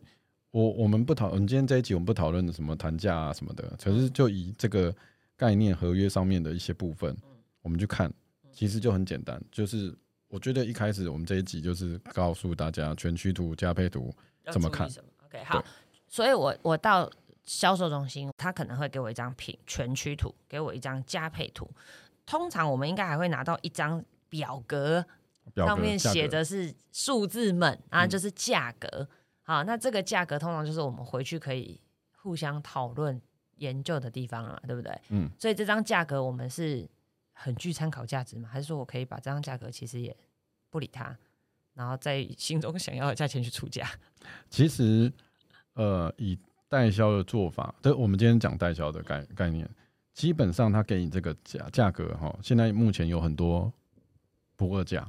[0.52, 4.94] 我我们不讨，我们今天这一集我们不讨论什么谈价啊什么的，可是就以这个
[5.36, 7.16] 概念合约上面的一些部分，
[7.62, 8.12] 我们去看，
[8.52, 9.42] 其实就很简单。
[9.50, 9.92] 就是
[10.28, 14.14] 我觉得一开始我们这一集就是告诉大家全区图加配图
[14.50, 14.88] 怎么看。
[15.24, 15.64] OK，好，
[16.10, 17.10] 所以我我到
[17.44, 21.70] 销售中心，他可能会给我一张平全区图，给我一张加配图。
[22.26, 25.04] 通常我们应该还会拿到一张表格，
[25.56, 29.08] 上面写的是数字们啊，就是价格。
[29.42, 31.80] 好，那这个价格通常就是我们回去可以
[32.18, 33.20] 互相讨论
[33.56, 35.00] 研究的地方了，对不对？
[35.08, 35.30] 嗯。
[35.38, 36.88] 所以这张价格我们是
[37.32, 38.48] 很具参考价值嘛？
[38.48, 40.16] 还是说我可以把这张价格其实也
[40.68, 41.16] 不理它，
[41.74, 43.88] 然后在心中想要的价钱去出价？
[44.50, 45.12] 其实，
[45.74, 49.68] 呃，以代销的做法，这，我们今天讲代销的概概念，
[50.14, 53.72] 基本上他给你这个价价格哈，现在目前有很多
[54.56, 55.08] 不二价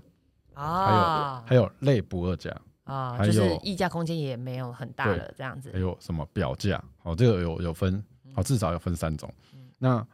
[0.53, 2.55] 啊，还有还有类不二价。
[2.83, 5.69] 啊，就是溢价空间也没有很大的这样子。
[5.71, 6.83] 还有什么表价？
[6.97, 9.31] 好，这个有有分，好，至少要分三种。
[9.77, 10.05] 那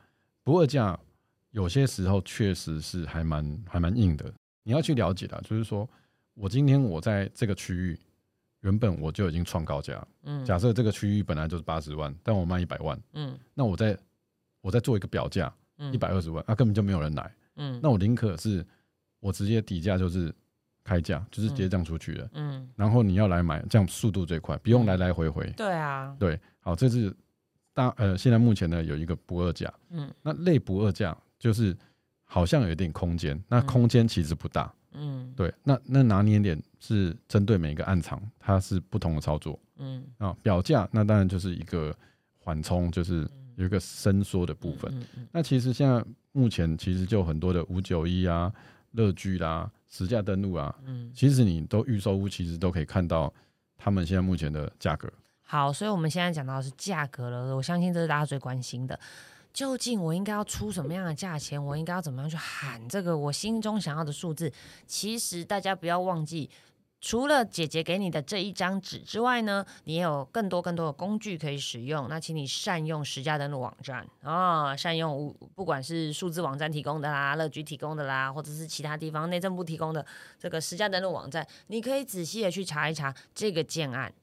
[0.44, 0.96] 不二价
[1.52, 4.32] 有些时候确实是还蛮还蛮硬的，
[4.64, 5.42] 你要去了解的。
[5.42, 5.90] 就是说
[6.36, 8.00] 我今天我在这个区域，
[8.62, 10.06] 原本我就已经创高价。
[10.24, 13.00] 嗯，假设这个区域本来就是八十万，但我卖一百万。
[13.14, 13.98] 嗯，那我再
[14.62, 15.54] 我再做一个表价，
[15.92, 17.36] 一百二十万，那根本就没有人来。
[17.56, 18.66] 嗯，那我宁可是
[19.20, 20.34] 我直接底价就是。
[20.84, 25.46] 开价就是直接这样出去的，嗯，然后你要来买，这样速度最快，不用来来回回。
[25.58, 27.14] 对啊，对，好，这是
[27.74, 31.76] 大呃，现在目前呢有一个不二价，嗯，那类不二价就是
[32.24, 41.96] 好像有一点空间，那空间其实不大，嗯，对，那那拿捏点是针对每一个暗场，它是不同的操作，嗯啊，表价那当然就是一个
[42.40, 48.54] 缓冲，就是有一个伸缩的部分，那其实现在目前其实就很多的五九一啊。
[48.94, 53.32] 乐居啦，实价登录啊，嗯，其实你都预售屋，其实都可以看到
[53.78, 55.12] 他们现在目前的价格。
[55.44, 59.00] 好，所以我们现在讲到的是价格了，我相信这是大家最关心的。
[59.58, 61.66] 究竟我应该要出什么样的价钱？
[61.66, 64.54] 我应该要怎么样去喊这个我心中想要的数字？
[64.86, 66.48] 其实大家不要忘记。
[67.02, 72.08] 除了姐姐给你的这一张纸之外呢，你也有更多更多的工具可以使用。
[72.08, 80.06] 那请你善用实价登录网站啊，善用不管是数字网站提供的啦、乐居提供的啦，或者是其他地方内政部提供的
[80.38, 84.14] 这个实价登录网站，你可以仔细的去查一查这个建案、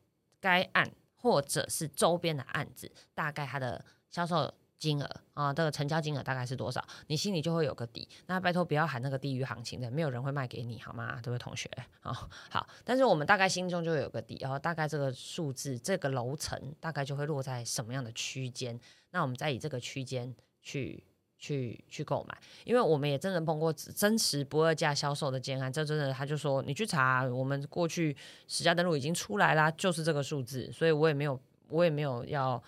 [0.40, 4.54] 该案或者是周边的案子，大概它的销售。
[4.84, 6.84] 金额啊，这个成交金额大概是多少？
[7.06, 8.06] 你心里就会有个底。
[8.26, 11.18] 那拜托不要喊那个低于行情的，没有人会卖给你，好吗？
[11.22, 11.70] 这位同学
[12.02, 12.12] 啊，
[12.50, 12.66] 好。
[12.84, 18.78] 但是我们大概心中就有个底，然后大概这个数字，这个楼层大概就会落在什么样的区间？
[19.10, 21.02] 那我们再以这个区间去
[21.38, 28.14] 去去购买，因为我们也真的碰过真实不二价销售的建案，这真的他就说你去查，我们过去
[28.46, 32.62] 实价登录已经出来啦，就是这个数字，所以我也没有我也没有要。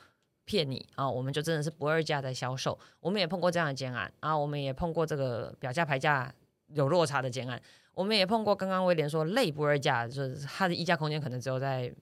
[0.46, 1.10] 骗你啊！
[1.10, 6.32] 我们就真的是不二价在销售，我们也碰过这样的奸案啊，我们也碰过这个表价牌价
[6.68, 7.60] 有落差的奸案，
[7.92, 11.92] 我们也碰过刚刚威廉说类不二价，就是它的溢价空间可能只有在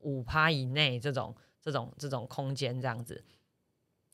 [0.00, 3.24] 五趴以内这种这种这种空间这样子。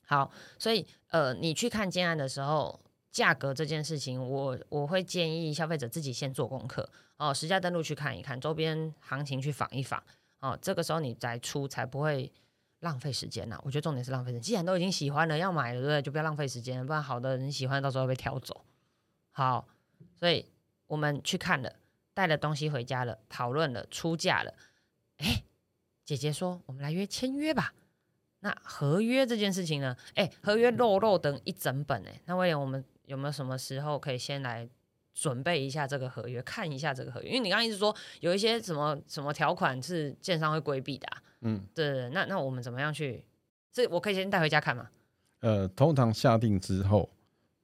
[0.05, 2.79] 好，所以呃，你去看奸案的时候，
[3.11, 10.01] 价格这件事情，我我会建议消费者自己先做功课哦，实价登录去看一看，周边行情去访一访
[10.39, 12.31] 哦，这个时候你再出才不会。
[12.81, 13.59] 浪费时间呐！
[13.63, 14.41] 我觉得重点是浪费时间。
[14.41, 16.01] 既然都已经喜欢了，要买了，对不对？
[16.01, 18.65] 就不要浪费时间，不然好的人喜欢，到时候会被挑走。
[19.31, 19.67] 好，
[20.19, 20.47] 所以
[20.87, 21.73] 我们去看了，
[22.13, 24.53] 带了东西回家了，讨论了，出价了。
[25.17, 25.43] 哎，
[26.03, 27.73] 姐姐说，我们来约签约吧。
[28.39, 29.95] 那合约这件事情呢？
[30.15, 32.19] 哎，合约漏漏等一整本哎。
[32.25, 34.67] 那威廉，我们有没有什么时候可以先来
[35.13, 37.27] 准备一下这个合约，看一下这个合约？
[37.27, 41.07] 因为你刚刚一直说有一些什么什么条款是建商会规避的。
[41.41, 43.23] 嗯，对，那那我们怎么样去？
[43.71, 44.89] 这我可以先带回家看吗？
[45.39, 47.09] 呃，通常下定之后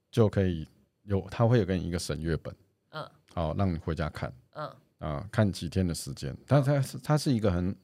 [0.09, 0.67] 就可以
[1.03, 2.55] 有，他会有给你一个审阅本，
[2.91, 6.35] 嗯，好，让你回家看，嗯，啊，看几天的时间。
[6.47, 7.75] 但它是它是一个很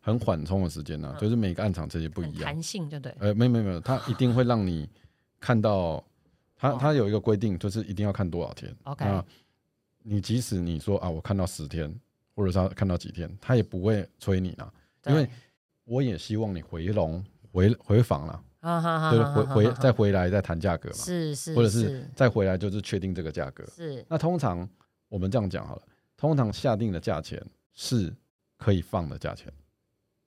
[0.00, 2.44] 很缓冲的时间呢、嗯就是每个暗场这些不一样。
[2.44, 4.88] 弹性就对，呃，没有没有没有，它一定会让你
[5.38, 6.02] 看到，
[6.56, 8.74] 它哦它有一个规定，就是一定要看多少天。
[8.84, 9.24] OK 那
[10.04, 11.92] 你即使你说啊，我看到十天，
[12.34, 14.72] 或者是要看到几天，他也不会催你啦，
[15.06, 15.28] 因为
[15.84, 23.64] 我也希望你回笼回回访了，啊哈哈就是回回再回来再谈价格嘛，是是，或者是再回来就是确定这个价格。
[23.66, 24.04] 是。
[24.08, 24.68] 那通常
[25.08, 25.82] 我们这样讲好了，
[26.16, 28.14] 通常下定的价钱是
[28.56, 29.52] 可以放的价钱。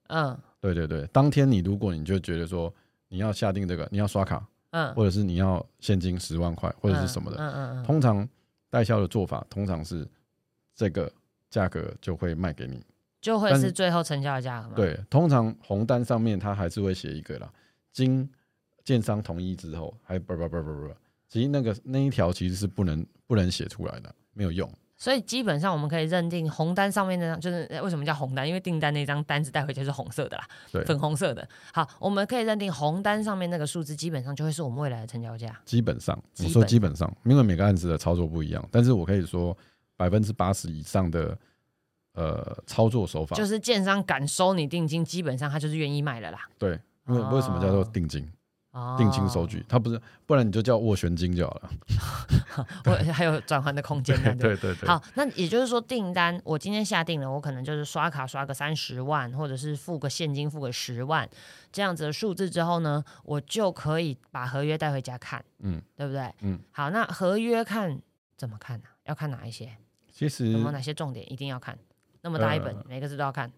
[0.08, 0.38] 嗯。
[0.60, 2.74] 对对对，当天你如果你就觉得说
[3.08, 8.28] 你要下定这个，你要刷卡，嗯，或者是你要现金十万块，或者是什么的，嗯嗯嗯，通常
[8.72, 10.08] 代销的做法通常是
[10.74, 11.12] 这个
[11.52, 12.84] 价格就会卖给你。
[13.26, 17.52] 就会是是最后成交的价格吗？，对，通常红单上面它还是会写一个啦，
[17.92, 18.30] 经
[18.84, 20.92] 建商同意之后，还不不不不不，
[21.28, 24.72] 其实那个那一条其实是不能不能写出来的，没有用。
[24.96, 28.48] 所以基本上我们可以认定红单上面那张就是呃为什么叫红单？
[28.48, 31.50] 因为订单那张单子带回去是红色的啦，对，粉红色的。
[31.74, 35.60] 好，我们可以认定红单上面那个数字基本上就会是我们未来的成交价。
[35.66, 39.58] 基本上基我说基本上，因为每个案子的操作不一样，但是我可以说
[39.98, 41.36] 百分之八十以上的
[42.16, 46.48] 呃操作手法，就是建商敢收你定金，基本上他就是愿意卖了啦。
[46.58, 48.28] 对，因为为什么叫做哦定金？
[48.72, 51.70] 哦，定金收据，它不是，不然你就叫斡旋金就好了。
[52.84, 61.26] 我还有转换的空间 对对对，好，那也就是说，订单我今天下定了，我可能就是刷卡刷个三十万，或者是付个现金付个十万
[61.72, 66.30] 这样子的数字之后呢，我就可以把合约带回家看，嗯，对不对？
[66.42, 67.98] 嗯，好，那合约看
[68.36, 69.78] 怎么看呢、要看哪一些？
[70.12, 71.78] 其实有没有哪些重点一定要看？
[72.26, 73.52] 那么大一本，呃每个字都要看。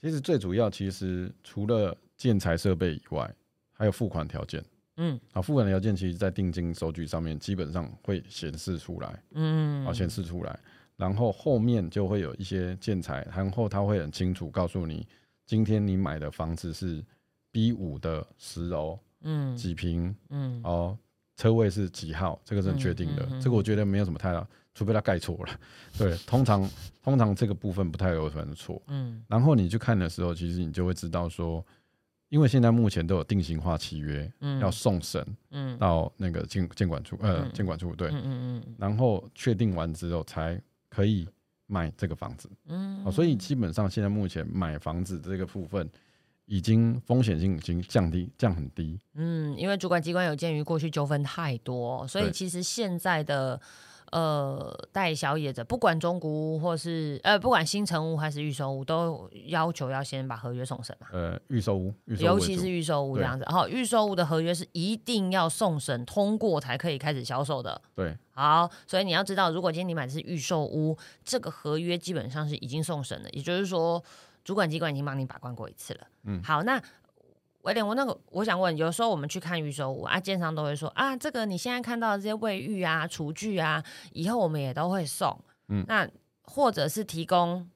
[0.00, 3.28] 其实最主要，其实除了建材设备以外，
[3.72, 4.64] 还有付款条件。
[4.96, 5.18] 嗯。
[5.32, 10.56] 啊，付款条件其实在定金收据上面基本上会显示出来，嗯，啊，显示出来，
[10.96, 15.04] 然后后面就会有一些建材，然后它会很清楚告诉你，
[15.44, 17.04] 今天你买的房子是
[17.50, 19.56] B 五的十楼嗯。
[19.56, 20.60] 几平嗯。
[20.62, 20.96] 哦，
[21.36, 25.60] 车位是几号，这个是很确定的，嗯嗯嗯这个我觉得没有什么太大，除非他盖错了，
[25.96, 26.70] 对，通常
[27.02, 29.24] 通常这个部分不太有可能错，嗯。
[29.26, 31.64] 然后你去看的时候，其实你就会知道说，
[32.28, 34.60] 因为现在目前都有定型化契约，嗯。
[34.60, 35.78] 要送审嗯。
[35.78, 40.60] 到那个监监管处，呃嗯，监管处对，嗯嗯嗯然后确定完之后才
[40.90, 41.26] 可以
[41.66, 42.50] 卖这个房子。
[42.66, 43.02] 嗯。
[43.06, 45.88] 哦，所以基本上现在目前买房子这个部分，
[46.44, 49.00] 已经风险性已经降低降很低。
[49.14, 53.60] 嗯，因为主管机关有鉴于过去纠纷太多，所以其实现在的
[54.12, 63.44] 呃带小野者，不管中古屋或是呃不管新城屋还是预售屋，都要求要先把合约送审嘛，呃，预售屋，售屋尤其是预售屋这样子。
[63.48, 67.80] 然后预售屋的合约是一定要送审通过才可以开始销售的。
[67.94, 74.02] 对好，所以你要知道，如果今天你买的是预售屋，这个合约基本上是已经送审了，也就是说，
[74.44, 76.06] 主管机关已经帮你把关过一次了。
[76.24, 76.80] 嗯好，那
[77.66, 85.36] 威廉，我那个我想问，有时候我们去看预售屋啊，建商都会说啊，这个你现在看到的这些卫浴啊、厨具啊，以后我们也都会送。
[85.68, 86.08] 嗯那
[86.44, 87.68] 或者是提供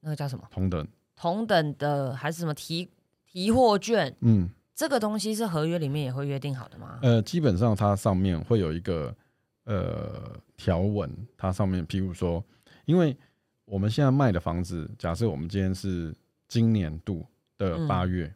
[0.00, 2.90] 那个叫什么同等，同等的，还是什么提
[3.24, 4.12] 提货券？
[4.20, 6.98] 嗯，这个东西是合约里面也会约定好的吗？
[7.02, 9.14] 呃，基本上它上面会有一个
[9.62, 12.44] 呃条文，它上面譬如说，
[12.84, 13.16] 因为
[13.64, 16.12] 我们现在卖的房子，假设我们今天是
[16.48, 17.24] 今年度
[17.56, 18.34] 的嗯八月，嗯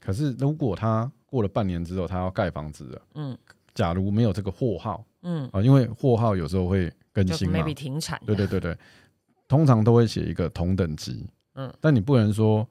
[0.00, 3.38] 可是如果他过了半年之后，他要盖房子了，嗯。
[3.74, 8.20] 假如没有这个货号嗯，啊，因为货号有时候会更新嘛，maybe 停产。
[8.26, 8.76] 对对对对，
[9.48, 11.72] 通常都会写一个同等级，嗯。
[11.80, 12.68] 但你不能说，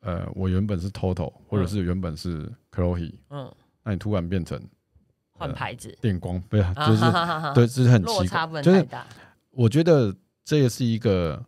[0.00, 3.52] 呃，我原本是 Total，或者是原本是 Chloe，、嗯，
[3.84, 4.58] 那你突然变成
[5.32, 5.94] 换牌子。
[6.00, 9.06] 电光，不是，啊 就是、对，这是很奇怪，就是大。
[9.50, 11.44] 我觉得这也是一个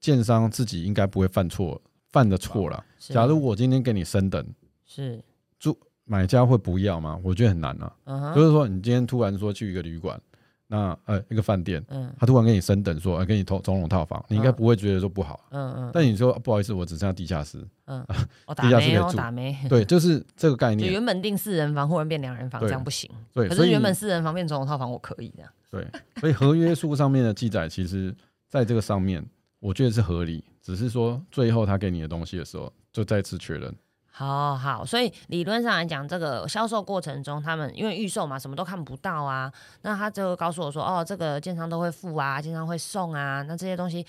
[0.00, 1.78] 建商自己应该不会犯错
[2.18, 2.84] 犯的错了。
[2.98, 4.44] 假如我今天给你升等，
[4.84, 5.22] 是
[5.56, 7.16] 住，买家会不要吗？
[7.22, 8.34] 我觉得很难啊。
[8.34, 10.20] 就是说，你今天突然说去一个旅馆，
[10.66, 15.46] 那呃一个饭店，嗯他突然给你升等说，呃给你总总统套房，你应该嗯不会觉得说不好。
[15.50, 18.04] 嗯嗯，但你说不好意思，我只剩下地下室，嗯，
[18.46, 19.56] 我 打地下室没哦，可以住打没。
[19.68, 20.92] 对，就是这个概就念。
[20.92, 23.08] 原本定四人房，忽然变两人房，对这样不行。
[23.32, 25.44] 对，可是原本四人房变总统套房，我可以的。
[25.70, 25.86] 对，
[26.20, 28.12] 所以合约书上面的记载，其实
[28.48, 29.24] 在这个上面，
[29.60, 33.74] 我觉得是合理，只是说最后他给你的东西的时候，就再次确认。
[34.10, 39.52] 好好，所以理论上来讲，这个销售过程中，他们因为预售嘛，什么都看不到啊，
[39.82, 44.04] 那他就告诉我说，哦，这个建商都会付啊，建商会送啊，那这些东西，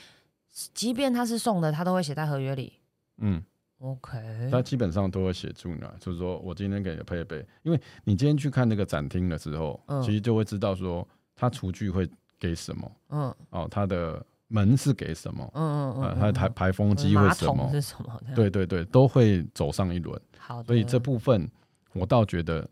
[0.73, 2.73] 即便他是送的，他都会写在合约里。
[3.17, 3.43] 嗯
[3.79, 17.63] ，OK，他基本上都会写住呢，就是说我今天给你的配备，因为你今天去看那个展厅的时候，嗯其实就会知道说他厨具会给什么嗯哦，他的门是给什么，嗯嗯呃，嗯，它的台排风机会什么？
[17.63, 18.21] 桶，是什么？
[18.35, 20.19] 对对对，都会走上一轮。
[20.37, 21.49] 好的，所以这部分
[21.93, 22.67] 我倒觉得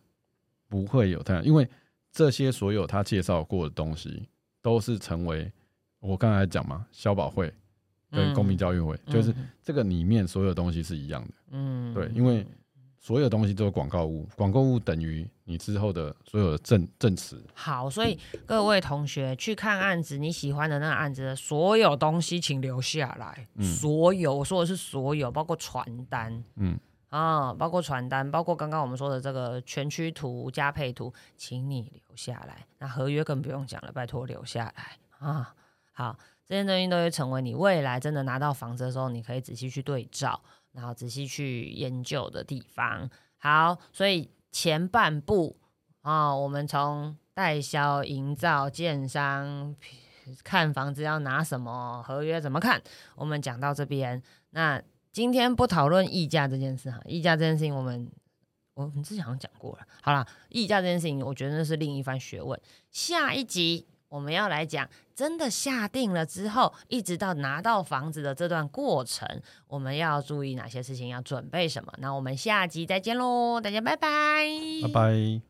[0.68, 1.68] 不会有太大，因为
[2.12, 4.28] 这些所有他介绍过的东西，
[4.62, 5.52] 都是成为
[6.00, 7.54] 我刚才讲嘛，消保会
[8.12, 9.48] 跟公民教育会，就是嗯。
[9.62, 11.34] 这个里面所有东西是一样的。
[11.52, 12.46] 嗯，对，因为
[13.00, 17.42] 所有东西都是广告物，广告物等于你之后的所有的证证词。
[17.54, 23.48] 好，所以各位同学去看案子，你喜欢的那个案子的所有东西，请留下来。
[23.56, 26.78] 嗯所有，我说的是所有，包括传单嗯，
[27.10, 32.66] 啊，包括传单，包括刚刚我们说的这个全区图、加配图，请你留下来。
[32.80, 35.54] 那合约更不用讲了，拜托留下来啊。
[35.94, 40.40] 好，这些东西都会成为你未来真的拿到房子的时候，你可以仔细去对照，
[40.78, 43.10] 然后仔细去研究的地方。
[43.40, 45.58] 好，所以前半部
[46.02, 49.76] 啊、我们从代销、营造、建商
[50.44, 52.80] 看房子要拿什么合约怎么看，
[53.16, 54.22] 我们讲到这边。
[54.52, 58.10] 那今天不讨论溢价这件事哈，溢价这件事情我们
[58.76, 59.88] 我们之前好像讲过了。
[60.04, 62.60] 好啦，溢价这件事情，我觉得那是另一番学问。
[62.92, 69.28] 下一集我们要来讲，真的下定了之后，一直到拿到房子的这段过程，
[69.68, 71.94] 我们要注意哪些事情，要准备什么。
[71.98, 74.48] 那我们下集再见喽，大家拜拜，
[74.84, 75.47] 拜拜。